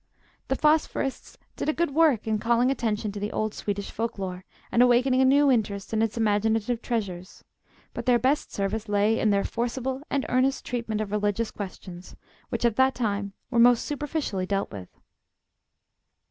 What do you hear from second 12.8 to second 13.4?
time